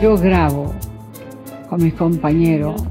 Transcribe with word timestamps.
Yo 0.00 0.16
grabo 0.16 0.72
con 1.68 1.82
mis 1.82 1.92
compañeros 1.94 2.82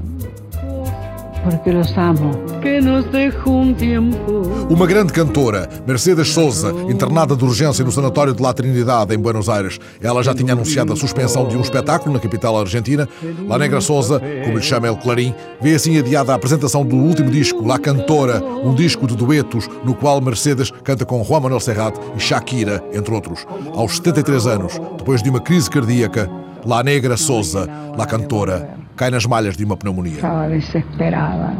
porque 1.42 1.72
los 1.72 1.96
amo. 1.96 2.30
Que 2.60 2.80
nos 2.80 3.10
dejó 3.10 3.50
un 3.50 3.74
tiempo. 3.74 4.42
Uma 4.68 4.86
grande 4.86 5.12
cantora, 5.12 5.68
Mercedes 5.86 6.28
Souza, 6.28 6.72
internada 6.88 7.34
de 7.34 7.44
urgência 7.44 7.84
no 7.84 7.90
Sanatório 7.90 8.34
de 8.34 8.42
La 8.42 8.52
Trinidade, 8.52 9.14
em 9.14 9.18
Buenos 9.18 9.48
Aires. 9.48 9.78
Ela 10.00 10.22
já 10.22 10.34
tinha 10.34 10.52
anunciado 10.52 10.92
a 10.92 10.96
suspensão 10.96 11.48
de 11.48 11.56
um 11.56 11.60
espetáculo 11.60 12.12
na 12.12 12.20
capital 12.20 12.58
argentina. 12.58 13.08
La 13.48 13.58
Negra 13.58 13.80
Souza, 13.80 14.20
como 14.44 14.58
lhe 14.58 14.62
chama 14.62 14.86
El 14.86 14.96
Clarim, 14.96 15.34
vê 15.60 15.74
assim 15.74 15.98
adiada 15.98 16.32
a 16.32 16.36
apresentação 16.36 16.84
do 16.84 16.96
último 16.96 17.30
disco, 17.30 17.66
La 17.66 17.78
Cantora, 17.78 18.42
um 18.62 18.74
disco 18.74 19.06
de 19.06 19.16
duetos 19.16 19.68
no 19.84 19.94
qual 19.94 20.20
Mercedes 20.20 20.70
canta 20.84 21.04
com 21.04 21.24
Juan 21.24 21.40
Manuel 21.40 21.60
Serrat 21.60 21.96
e 22.16 22.20
Shakira, 22.20 22.84
entre 22.92 23.14
outros. 23.14 23.46
Aos 23.74 23.96
73 23.96 24.46
anos, 24.46 24.80
depois 24.98 25.22
de 25.22 25.30
uma 25.30 25.40
crise 25.40 25.70
cardíaca, 25.70 26.30
La 26.64 26.82
Negra 26.82 27.16
Souza, 27.16 27.66
La 27.96 28.06
Cantora, 28.06 28.76
cai 28.96 29.10
nas 29.10 29.24
malhas 29.26 29.56
de 29.56 29.64
uma 29.64 29.76
pneumonia. 29.76 30.16
Estava 30.16 30.48
desesperada, 30.48 31.56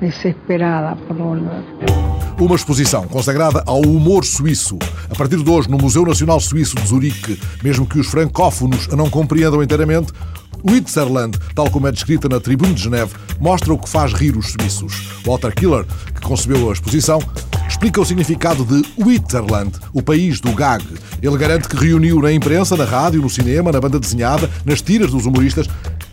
desesperada 0.00 0.96
por. 1.06 1.16
Uma 2.40 2.54
exposição 2.54 3.06
consagrada 3.08 3.62
ao 3.66 3.80
humor 3.80 4.24
suíço. 4.24 4.78
A 5.10 5.14
partir 5.14 5.42
de 5.42 5.50
hoje, 5.50 5.68
no 5.68 5.76
Museu 5.76 6.04
Nacional 6.04 6.38
Suíço 6.38 6.76
de 6.76 6.86
Zurique, 6.86 7.40
mesmo 7.62 7.84
que 7.84 7.98
os 7.98 8.06
francófonos 8.06 8.88
a 8.92 8.96
não 8.96 9.10
compreendam 9.10 9.62
inteiramente, 9.62 10.12
Witzerland, 10.64 11.38
tal 11.54 11.70
como 11.70 11.88
é 11.88 11.92
descrita 11.92 12.28
na 12.28 12.40
Tribune 12.40 12.74
de 12.74 12.82
Geneve, 12.82 13.14
mostra 13.40 13.72
o 13.72 13.78
que 13.78 13.88
faz 13.88 14.12
rir 14.12 14.36
os 14.36 14.52
suíços. 14.52 15.08
Walter 15.24 15.52
Killer, 15.54 15.84
que 16.14 16.20
concebeu 16.20 16.70
a 16.70 16.72
exposição, 16.72 17.20
explica 17.78 18.00
o 18.00 18.04
significado 18.04 18.64
de 18.64 18.82
Witzerland, 19.00 19.70
o 19.92 20.02
país 20.02 20.40
do 20.40 20.52
gag. 20.52 20.84
Ele 21.22 21.36
garante 21.38 21.68
que 21.68 21.76
reuniu 21.76 22.20
na 22.20 22.32
imprensa, 22.32 22.76
na 22.76 22.84
rádio, 22.84 23.22
no 23.22 23.30
cinema, 23.30 23.70
na 23.70 23.80
banda 23.80 24.00
desenhada, 24.00 24.50
nas 24.64 24.82
tiras 24.82 25.12
dos 25.12 25.26
humoristas, 25.26 25.68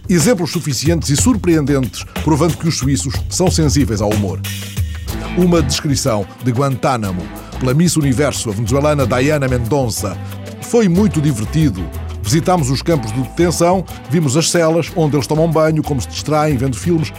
exemplos 0.08 0.52
suficientes 0.52 1.10
e 1.10 1.16
surpreendentes, 1.16 2.06
provando 2.24 2.56
que 2.56 2.68
os 2.68 2.78
suíços 2.78 3.16
são 3.32 3.50
sensíveis 3.50 4.00
ao 4.00 4.12
humor. 4.12 4.40
Uma 5.36 5.60
descrição 5.60 6.24
de 6.44 6.52
Guantánamo 6.52 7.24
pela 7.60 7.74
Miss 7.74 7.98
Universo, 7.98 8.52
a 8.52 8.54
venezuelana 8.54 9.08
Diana 9.08 9.48
Mendonça. 9.48 10.16
Foi 10.62 10.88
muito 10.88 11.20
divertido. 11.20 11.84
Visitámos 12.22 12.70
os 12.70 12.84
campos 12.84 13.12
de 13.12 13.22
detenção, 13.22 13.84
vimos 14.12 14.38
as 14.38 14.52
celas 14.52 14.92
onde 14.96 15.16
eles 15.16 15.26
tomam 15.26 15.50
banho, 15.50 15.82
como 15.82 16.00
se 16.00 16.10
distraem 16.10 16.58
vendo 16.58 16.78
filmes. 16.78 17.12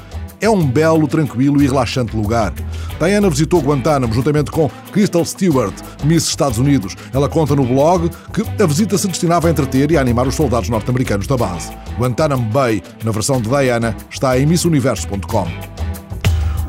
É 0.46 0.48
um 0.48 0.64
belo, 0.64 1.08
tranquilo 1.08 1.60
e 1.60 1.66
relaxante 1.66 2.16
lugar. 2.16 2.54
Diana 3.00 3.28
visitou 3.28 3.60
Guantánamo 3.60 4.14
juntamente 4.14 4.48
com 4.48 4.70
Crystal 4.92 5.24
Stewart, 5.24 5.74
Miss 6.04 6.28
Estados 6.28 6.56
Unidos. 6.56 6.94
Ela 7.12 7.28
conta 7.28 7.56
no 7.56 7.64
blog 7.64 8.08
que 8.32 8.62
a 8.62 8.64
visita 8.64 8.96
se 8.96 9.08
destinava 9.08 9.48
a 9.48 9.50
entreter 9.50 9.90
e 9.90 9.96
a 9.96 10.00
animar 10.00 10.24
os 10.24 10.36
soldados 10.36 10.68
norte-americanos 10.68 11.26
da 11.26 11.36
base. 11.36 11.72
Guantánamo 11.98 12.48
Bay, 12.52 12.80
na 13.02 13.10
versão 13.10 13.40
de 13.40 13.48
Diana, 13.48 13.96
está 14.08 14.38
em 14.38 14.46
missuniverso.com. 14.46 15.48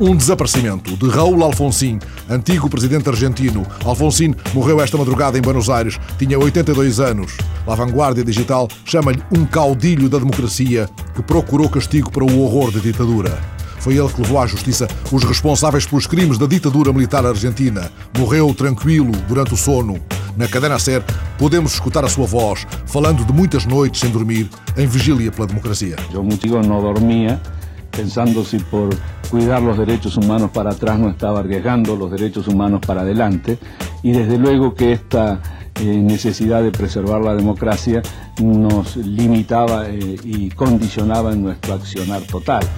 Um 0.00 0.16
desaparecimento 0.16 0.96
de 0.96 1.08
Raul 1.08 1.44
Alfonsín, 1.44 2.00
antigo 2.28 2.68
presidente 2.68 3.08
argentino. 3.08 3.64
Alfonsín 3.84 4.34
morreu 4.54 4.80
esta 4.80 4.98
madrugada 4.98 5.38
em 5.38 5.40
Buenos 5.40 5.70
Aires, 5.70 6.00
tinha 6.18 6.36
82 6.36 6.98
anos. 6.98 7.36
A 7.64 7.76
vanguardia 7.76 8.24
digital 8.24 8.66
chama-lhe 8.84 9.22
um 9.30 9.44
caudilho 9.44 10.08
da 10.08 10.18
democracia 10.18 10.88
que 11.14 11.22
procurou 11.22 11.68
castigo 11.68 12.10
para 12.10 12.24
o 12.24 12.42
horror 12.42 12.72
da 12.72 12.80
ditadura. 12.80 13.57
Foi 13.88 13.96
ele 13.96 14.12
que 14.12 14.20
levou 14.20 14.38
à 14.38 14.46
justiça 14.46 14.86
os 15.10 15.24
responsáveis 15.24 15.86
pelos 15.86 16.06
crimes 16.06 16.36
da 16.36 16.44
ditadura 16.44 16.92
militar 16.92 17.24
argentina. 17.24 17.90
Morreu 18.18 18.54
tranquilo 18.54 19.12
durante 19.26 19.54
o 19.54 19.56
sono. 19.56 19.98
Na 20.36 20.46
cadena 20.46 20.78
SER 20.78 21.02
podemos 21.38 21.72
escutar 21.72 22.04
a 22.04 22.08
sua 22.10 22.26
voz, 22.26 22.66
falando 22.84 23.24
de 23.24 23.32
muitas 23.32 23.64
noites 23.64 23.98
sem 23.98 24.10
dormir, 24.10 24.50
em 24.76 24.86
vigília 24.86 25.32
pela 25.32 25.46
democracia. 25.46 25.96
Eu 26.12 26.22
motivo 26.22 26.60
não 26.60 26.82
dormia 26.82 27.40
pensando 27.90 28.44
si 28.44 28.58
por 28.58 28.90
cuidar 29.30 29.62
los 29.62 29.78
derechos 29.78 30.18
humanos 30.18 30.50
para 30.50 30.72
atrás 30.72 30.98
no 30.98 31.08
estaba 31.08 31.38
arriesgando 31.38 31.96
los 31.96 32.10
derechos 32.10 32.46
humanos 32.46 32.82
para 32.86 33.00
adelante 33.00 33.58
y 34.02 34.12
desde 34.12 34.36
luego 34.36 34.74
que 34.74 34.92
esta 34.92 35.40
eh, 35.80 35.84
necesidad 35.96 36.62
de 36.62 36.72
preservar 36.72 37.22
la 37.22 37.34
democracia 37.34 38.02
nos 38.38 38.96
limitaba 38.96 39.88
eh, 39.88 40.16
y 40.24 40.50
condicionaba 40.50 41.32
en 41.32 41.42
nuestro 41.42 41.72
accionar 41.72 42.20
total. 42.24 42.68